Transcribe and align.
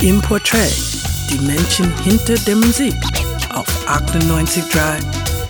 Im 0.00 0.22
Portrait, 0.22 0.72
die 1.28 1.40
Menschen 1.40 1.92
hinter 2.04 2.36
der 2.46 2.54
Musik 2.54 2.94
auf 3.52 3.66
98.3 3.88 5.00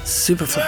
Superfly. 0.05 0.63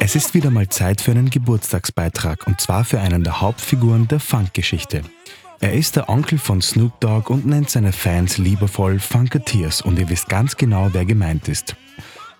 Es 0.00 0.16
ist 0.16 0.34
wieder 0.34 0.50
mal 0.50 0.68
Zeit 0.68 1.00
für 1.00 1.12
einen 1.12 1.30
Geburtstagsbeitrag 1.30 2.48
und 2.48 2.60
zwar 2.60 2.84
für 2.84 2.98
einen 3.00 3.22
der 3.22 3.40
Hauptfiguren 3.40 4.08
der 4.08 4.18
Funkgeschichte. 4.18 5.02
Er 5.62 5.74
ist 5.74 5.94
der 5.94 6.08
Onkel 6.08 6.38
von 6.38 6.60
Snoop 6.60 6.98
Dogg 6.98 7.32
und 7.32 7.46
nennt 7.46 7.70
seine 7.70 7.92
Fans 7.92 8.36
liebevoll 8.36 8.98
Funketeers 8.98 9.80
und 9.80 9.96
ihr 9.96 10.08
wisst 10.08 10.28
ganz 10.28 10.56
genau, 10.56 10.88
wer 10.90 11.04
gemeint 11.04 11.46
ist. 11.46 11.76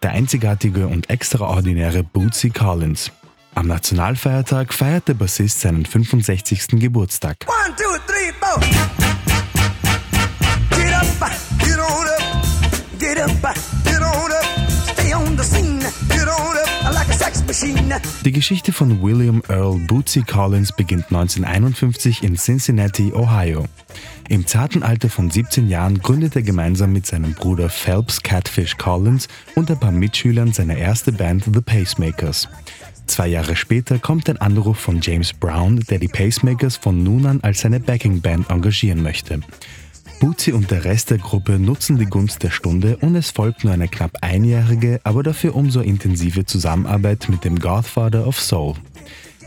Der 0.02 0.11
einzigartige 0.11 0.88
und 0.88 1.09
extraordinäre 1.09 2.02
Bootsy 2.02 2.51
Collins. 2.51 3.12
Am 3.55 3.69
Nationalfeiertag 3.69 4.74
feiert 4.74 5.06
der 5.06 5.15
Bassist 5.15 5.60
seinen 5.60 5.87
65. 5.87 6.80
Geburtstag. 6.80 7.37
One, 7.46 7.77
two, 7.77 7.96
three, 8.09 8.32
four. 8.41 8.60
Get 10.77 10.93
up, 10.93 11.30
get 11.60 11.79
on 11.79 12.09
up, 12.09 12.98
get 12.98 13.20
up, 13.20 13.71
Die 18.24 18.33
Geschichte 18.33 18.73
von 18.73 19.02
William 19.02 19.42
Earl 19.48 19.79
Bootsy 19.80 20.23
Collins 20.23 20.73
beginnt 20.73 21.05
1951 21.10 22.23
in 22.23 22.37
Cincinnati, 22.37 23.12
Ohio. 23.12 23.66
Im 24.30 24.47
zarten 24.47 24.83
Alter 24.83 25.10
von 25.10 25.30
17 25.30 25.69
Jahren 25.69 25.98
gründet 25.98 26.34
er 26.34 26.41
gemeinsam 26.41 26.95
mit 26.95 27.05
seinem 27.05 27.34
Bruder 27.34 27.69
Phelps 27.69 28.23
Catfish 28.23 28.79
Collins 28.79 29.29
und 29.55 29.70
ein 29.70 29.79
paar 29.79 29.93
Mitschülern 29.93 30.55
seine 30.55 30.79
erste 30.79 31.12
Band 31.12 31.45
The 31.45 31.60
Pacemakers. 31.60 32.48
Zwei 33.07 33.29
Jahre 33.29 33.54
später 33.54 33.98
kommt 33.98 34.30
ein 34.30 34.38
Anruf 34.38 34.79
von 34.79 35.02
James 35.02 35.35
Brown, 35.35 35.80
der 35.91 35.98
die 35.98 36.09
Pacemakers 36.09 36.79
von 36.79 37.02
nun 37.02 37.26
an 37.26 37.41
als 37.43 37.60
seine 37.60 37.80
Backing-Band 37.80 38.48
engagieren 38.48 39.02
möchte. 39.02 39.41
Bootsy 40.23 40.52
und 40.52 40.70
der 40.70 40.84
Rest 40.84 41.10
der 41.10 41.18
Gruppe 41.18 41.59
nutzen 41.59 41.98
die 41.98 42.06
Gunst 42.06 42.45
der 42.45 42.51
Stunde 42.51 42.96
und 42.98 43.16
es 43.16 43.32
folgt 43.32 43.65
nur 43.65 43.73
eine 43.73 43.88
knapp 43.88 44.18
einjährige, 44.20 45.01
aber 45.02 45.24
dafür 45.24 45.56
umso 45.56 45.80
intensive 45.80 46.46
Zusammenarbeit 46.46 47.29
mit 47.29 47.42
dem 47.42 47.59
Godfather 47.59 48.24
of 48.24 48.38
Soul. 48.40 48.74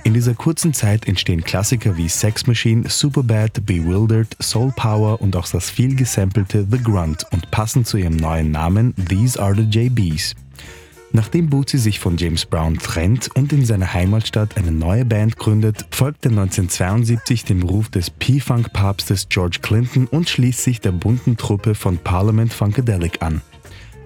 In 0.04 0.14
dieser 0.14 0.34
kurzen 0.34 0.74
Zeit 0.74 1.08
entstehen 1.08 1.46
Klassiker 1.46 1.96
wie 1.96 2.10
Sex 2.10 2.46
Machine, 2.46 2.90
Superbad, 2.90 3.66
Bewildered, 3.66 4.36
Soul 4.42 4.74
Power 4.76 5.22
und 5.22 5.38
auch 5.38 5.48
das 5.48 5.70
viel 5.70 5.96
gesampelte 5.96 6.68
The 6.70 6.84
Grunt 6.84 7.26
und 7.32 7.50
passend 7.52 7.88
zu 7.88 7.96
ihrem 7.96 8.18
neuen 8.18 8.52
Namen 8.52 8.94
These 9.08 9.42
Are 9.42 9.56
the 9.56 9.62
JBs. 9.62 10.36
Nachdem 11.16 11.50
Bootsy 11.50 11.78
sich 11.78 12.02
von 12.02 12.18
James 12.18 12.46
Brown 12.46 12.78
trennt 12.78 13.30
und 13.36 13.54
in 13.54 13.64
seiner 13.64 13.94
Heimatstadt 13.94 14.58
eine 14.58 14.74
neue 14.74 15.06
Band 15.06 15.38
gründet, 15.38 15.86
folgt 15.90 16.26
er 16.26 16.32
1972 16.32 17.46
dem 17.46 17.64
Ruf 17.64 17.88
des 17.88 18.10
P-Funk-Papstes 18.10 19.30
George 19.30 19.60
Clinton 19.62 20.08
und 20.08 20.28
schließt 20.28 20.62
sich 20.62 20.82
der 20.82 20.92
bunten 20.92 21.38
Truppe 21.38 21.74
von 21.74 21.98
Parliament 22.00 22.52
Funkadelic 22.52 23.22
an. 23.22 23.42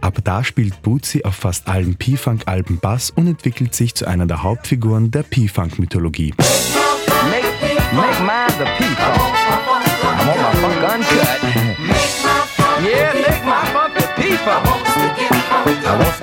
Ab 0.02 0.20
da 0.24 0.44
spielt 0.44 0.84
Bootsy 0.84 1.24
auf 1.24 1.34
fast 1.34 1.68
allen 1.68 1.96
P-Funk-Alben 1.96 2.78
Bass 2.78 3.10
und 3.10 3.26
entwickelt 3.26 3.74
sich 3.74 3.96
zu 3.96 4.06
einer 4.06 4.28
der 4.28 4.44
Hauptfiguren 4.44 5.10
der 5.10 5.24
P-Funk-Mythologie. 5.24 6.36
Make, 6.38 8.20
make 11.02 11.39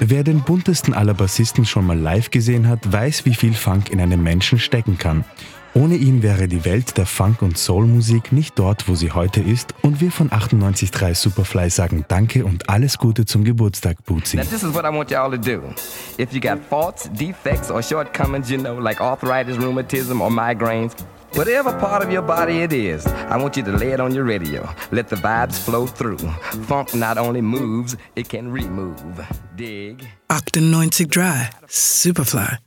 Wer 0.01 0.25
den 0.25 0.43
buntesten 0.43 0.93
aller 0.93 1.15
Bassisten 1.15 1.65
schon 1.65 1.87
mal 1.87 1.99
live 1.99 2.31
gesehen 2.31 2.69
hat, 2.69 2.93
weiß, 2.93 3.25
wie 3.25 3.35
viel 3.35 3.55
Funk 3.55 3.91
in 3.91 4.01
einem 4.01 4.23
Menschen 4.23 4.59
stecken 4.59 4.99
kann. 4.99 5.25
Ohne 5.73 5.97
ihn 5.97 6.23
wäre 6.23 6.49
die 6.49 6.65
Welt 6.65 6.97
der 6.99 7.07
Funk- 7.07 7.41
und 7.43 7.57
Soul-Musik 7.57 8.33
nicht 8.33 8.59
dort, 8.59 8.89
wo 8.89 8.95
sie 8.95 9.13
heute 9.13 9.41
ist. 9.41 9.75
Und 9.83 10.01
wir 10.01 10.11
von 10.11 10.31
98.3 10.31 11.15
Superfly 11.15 11.71
sagen 11.71 12.05
Danke 12.09 12.45
und 12.45 12.69
alles 12.69 12.99
Gute 12.99 13.25
zum 13.25 13.45
Geburtstag, 13.45 14.05
Bootsy. 14.05 14.37
Now 14.37 14.45
this 14.45 14.63
is 14.63 14.75
what 14.75 14.85
I 14.85 14.95
want 14.95 15.11
y'all 15.11 15.31
to 15.31 15.39
do. 15.39 15.63
If 16.19 16.33
you 16.33 16.41
got 16.41 16.59
faults, 16.69 17.11
defects 17.13 17.71
or 17.71 17.83
shortcomings, 17.83 18.51
you 18.51 18.59
know, 18.59 18.79
like 18.79 19.01
arthritis, 19.01 19.59
rheumatism 19.59 20.21
or 20.21 20.31
migraines, 20.31 20.95
Whatever 21.37 21.79
part 21.79 22.03
of 22.03 22.11
your 22.11 22.23
body 22.23 22.63
it 22.63 22.73
is, 22.73 23.07
I 23.07 23.37
want 23.37 23.59
you 23.59 23.63
to 23.65 23.71
lay 23.71 23.93
it 23.93 24.01
on 24.01 24.15
your 24.15 24.25
radio. 24.25 24.67
Let 24.91 25.09
the 25.09 25.17
vibes 25.17 25.63
flow 25.63 25.87
through. 25.87 26.17
Funk 26.65 26.95
not 26.95 27.19
only 27.19 27.43
moves, 27.43 27.95
it 28.15 28.31
can 28.31 28.51
remove. 28.51 29.21
Dig. 29.55 30.09
98 30.31 31.11
Dry, 31.11 31.51
Superfly. 31.67 32.66